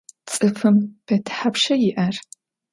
Ts'ıfım 0.27 0.77
pe 1.05 1.15
thapşşa 1.27 1.75
yi'er? 1.81 2.15